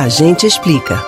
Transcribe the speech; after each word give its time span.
A 0.00 0.08
gente 0.08 0.46
explica. 0.46 0.98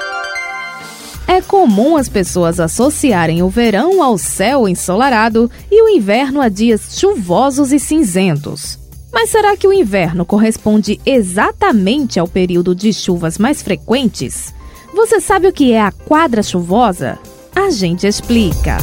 É 1.27 1.41
comum 1.41 1.97
as 1.97 2.11
pessoas 2.11 2.61
associarem 2.61 3.43
o 3.43 3.49
verão 3.49 4.03
ao 4.03 4.19
céu 4.19 4.69
ensolarado 4.69 5.51
e 5.71 5.83
o 5.83 5.89
inverno 5.89 6.43
a 6.43 6.51
dias 6.51 6.99
chuvosos 6.99 7.73
e 7.73 7.81
cinzentos. 7.81 8.79
Mas 9.11 9.31
será 9.31 9.57
que 9.57 9.67
o 9.67 9.73
inverno 9.73 10.27
corresponde 10.27 11.01
exatamente 11.07 12.21
ao 12.21 12.29
período 12.29 12.75
de 12.75 12.93
chuvas 12.93 13.39
mais 13.39 13.63
frequentes? 13.63 14.53
Você 14.93 15.23
sabe 15.23 15.49
o 15.49 15.55
que 15.55 15.73
é 15.73 15.81
a 15.81 15.91
quadra 15.91 16.43
chuvosa? 16.43 17.19
A 17.57 17.71
gente 17.71 18.07
explica. 18.07 18.77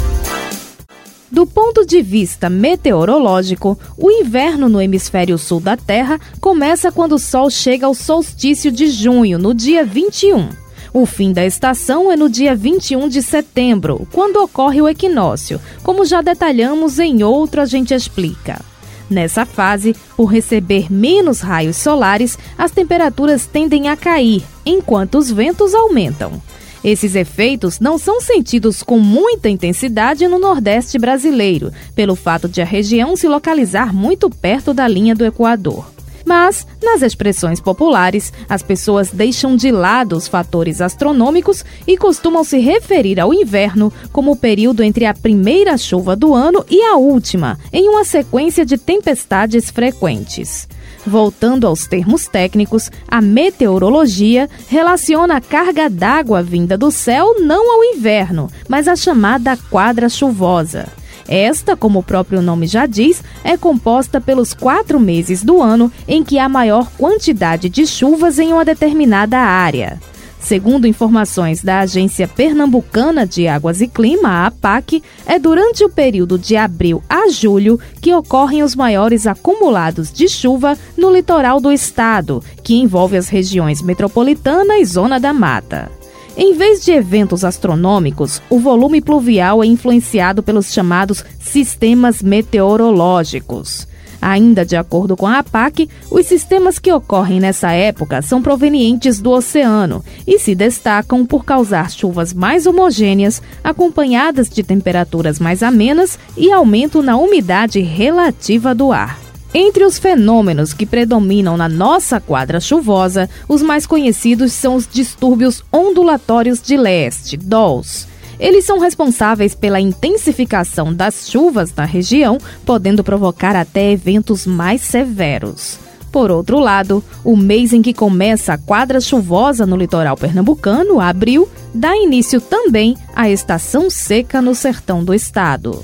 Do 1.31 1.45
ponto 1.45 1.85
de 1.85 2.01
vista 2.01 2.49
meteorológico, 2.49 3.77
o 3.95 4.09
inverno 4.09 4.67
no 4.67 4.81
hemisfério 4.81 5.37
sul 5.37 5.59
da 5.59 5.77
Terra 5.77 6.19
começa 6.41 6.91
quando 6.91 7.13
o 7.13 7.19
Sol 7.19 7.51
chega 7.51 7.85
ao 7.85 7.93
solstício 7.93 8.71
de 8.71 8.87
junho, 8.87 9.37
no 9.37 9.53
dia 9.53 9.85
21. 9.85 10.49
O 10.91 11.05
fim 11.05 11.31
da 11.31 11.45
estação 11.45 12.11
é 12.11 12.17
no 12.17 12.27
dia 12.27 12.55
21 12.55 13.07
de 13.07 13.21
setembro, 13.21 14.07
quando 14.11 14.37
ocorre 14.37 14.81
o 14.81 14.89
equinócio, 14.89 15.61
como 15.83 16.03
já 16.03 16.19
detalhamos 16.21 16.97
em 16.97 17.21
outro 17.21 17.61
A 17.61 17.65
Gente 17.65 17.93
Explica. 17.93 18.59
Nessa 19.07 19.45
fase, 19.45 19.95
por 20.17 20.25
receber 20.25 20.91
menos 20.91 21.41
raios 21.41 21.77
solares, 21.77 22.39
as 22.57 22.71
temperaturas 22.71 23.45
tendem 23.45 23.87
a 23.87 23.95
cair, 23.95 24.43
enquanto 24.65 25.19
os 25.19 25.29
ventos 25.29 25.75
aumentam. 25.75 26.41
Esses 26.83 27.15
efeitos 27.15 27.79
não 27.79 27.97
são 27.97 28.21
sentidos 28.21 28.81
com 28.81 28.99
muita 28.99 29.49
intensidade 29.49 30.27
no 30.27 30.39
Nordeste 30.39 30.97
brasileiro, 30.97 31.71
pelo 31.93 32.15
fato 32.15 32.47
de 32.47 32.61
a 32.61 32.65
região 32.65 33.15
se 33.15 33.27
localizar 33.27 33.93
muito 33.93 34.29
perto 34.29 34.73
da 34.73 34.87
linha 34.87 35.13
do 35.13 35.25
Equador. 35.25 35.91
Mas, 36.25 36.67
nas 36.81 37.01
expressões 37.01 37.59
populares, 37.59 38.31
as 38.47 38.61
pessoas 38.61 39.09
deixam 39.09 39.55
de 39.55 39.71
lado 39.71 40.15
os 40.15 40.27
fatores 40.27 40.79
astronômicos 40.79 41.65
e 41.87 41.97
costumam 41.97 42.43
se 42.43 42.59
referir 42.59 43.19
ao 43.19 43.33
inverno 43.33 43.91
como 44.11 44.31
o 44.31 44.35
período 44.35 44.83
entre 44.83 45.05
a 45.05 45.13
primeira 45.13 45.77
chuva 45.77 46.15
do 46.15 46.33
ano 46.33 46.63
e 46.69 46.81
a 46.83 46.95
última, 46.95 47.57
em 47.73 47.89
uma 47.89 48.05
sequência 48.05 48.65
de 48.65 48.77
tempestades 48.77 49.69
frequentes. 49.69 50.67
Voltando 51.09 51.65
aos 51.65 51.87
termos 51.87 52.27
técnicos, 52.27 52.91
a 53.07 53.19
meteorologia 53.19 54.47
relaciona 54.67 55.37
a 55.37 55.41
carga 55.41 55.89
d'água 55.89 56.43
vinda 56.43 56.77
do 56.77 56.91
céu 56.91 57.39
não 57.39 57.73
ao 57.73 57.83
inverno, 57.83 58.47
mas 58.67 58.87
à 58.87 58.95
chamada 58.95 59.57
quadra 59.71 60.07
chuvosa. 60.07 60.87
Esta, 61.27 61.75
como 61.75 61.97
o 61.97 62.03
próprio 62.03 62.43
nome 62.43 62.67
já 62.67 62.85
diz, 62.85 63.23
é 63.43 63.57
composta 63.57 64.21
pelos 64.21 64.53
quatro 64.53 64.99
meses 64.99 65.41
do 65.41 65.59
ano 65.63 65.91
em 66.07 66.23
que 66.23 66.37
há 66.37 66.47
maior 66.47 66.87
quantidade 66.95 67.69
de 67.69 67.87
chuvas 67.87 68.37
em 68.37 68.53
uma 68.53 68.63
determinada 68.63 69.39
área. 69.39 69.99
Segundo 70.39 70.87
informações 70.87 71.61
da 71.61 71.81
Agência 71.81 72.27
Pernambucana 72.27 73.27
de 73.27 73.47
Águas 73.47 73.81
e 73.81 73.87
Clima, 73.87 74.29
a 74.29 74.47
APAC, 74.47 75.03
é 75.25 75.37
durante 75.37 75.83
o 75.83 75.89
período 75.89 76.39
de 76.39 76.55
abril 76.55 77.03
a 77.09 77.29
julho 77.29 77.79
que 78.01 78.13
ocorrem 78.13 78.63
os 78.63 78.75
maiores 78.75 79.27
acumulados 79.27 80.11
de 80.11 80.27
chuva 80.27 80.77
no 80.97 81.11
litoral 81.11 81.59
do 81.59 81.71
estado, 81.71 82.41
que 82.63 82.75
envolve 82.75 83.17
as 83.17 83.27
regiões 83.27 83.81
metropolitana 83.81 84.79
e 84.79 84.85
zona 84.85 85.19
da 85.19 85.33
mata. 85.33 85.91
Em 86.37 86.53
vez 86.53 86.85
de 86.85 86.93
eventos 86.93 87.43
astronômicos, 87.43 88.41
o 88.49 88.59
volume 88.59 89.01
pluvial 89.01 89.61
é 89.61 89.67
influenciado 89.67 90.41
pelos 90.41 90.71
chamados 90.71 91.23
sistemas 91.37 92.21
meteorológicos. 92.21 93.87
Ainda 94.21 94.65
de 94.65 94.75
acordo 94.75 95.15
com 95.15 95.25
a 95.25 95.39
APAC, 95.39 95.89
os 96.11 96.25
sistemas 96.25 96.77
que 96.77 96.91
ocorrem 96.91 97.39
nessa 97.39 97.71
época 97.71 98.21
são 98.21 98.41
provenientes 98.41 99.21
do 99.21 99.31
oceano 99.31 100.03
e 100.27 100.37
se 100.39 100.53
destacam 100.53 101.25
por 101.25 101.45
causar 101.45 101.89
chuvas 101.89 102.33
mais 102.33 102.65
homogêneas, 102.65 103.41
acompanhadas 103.63 104.49
de 104.49 104.61
temperaturas 104.61 105.39
mais 105.39 105.63
amenas 105.63 106.19
e 106.35 106.51
aumento 106.51 107.01
na 107.01 107.17
umidade 107.17 107.79
relativa 107.79 108.75
do 108.75 108.91
ar. 108.91 109.19
Entre 109.53 109.83
os 109.83 109.97
fenômenos 109.97 110.73
que 110.73 110.85
predominam 110.85 111.57
na 111.57 111.67
nossa 111.67 112.19
quadra 112.19 112.59
chuvosa, 112.59 113.27
os 113.47 113.63
mais 113.63 113.87
conhecidos 113.87 114.51
são 114.53 114.75
os 114.75 114.87
distúrbios 114.87 115.63
ondulatórios 115.71 116.61
de 116.61 116.77
leste, 116.77 117.35
DOLS 117.35 118.07
eles 118.39 118.65
são 118.65 118.79
responsáveis 118.79 119.53
pela 119.53 119.79
intensificação 119.79 120.93
das 120.93 121.29
chuvas 121.29 121.73
na 121.75 121.85
região, 121.85 122.37
podendo 122.65 123.03
provocar 123.03 123.55
até 123.55 123.91
eventos 123.91 124.47
mais 124.47 124.81
severos. 124.81 125.79
Por 126.11 126.31
outro 126.31 126.59
lado, 126.59 127.03
o 127.23 127.37
mês 127.37 127.71
em 127.71 127.81
que 127.81 127.93
começa 127.93 128.53
a 128.53 128.57
quadra 128.57 128.99
chuvosa 128.99 129.65
no 129.65 129.75
litoral 129.75 130.17
pernambucano, 130.17 130.99
abril, 130.99 131.47
dá 131.73 131.95
início 131.95 132.41
também 132.41 132.97
à 133.15 133.29
estação 133.29 133.89
seca 133.89 134.41
no 134.41 134.55
sertão 134.55 135.03
do 135.03 135.13
estado. 135.13 135.83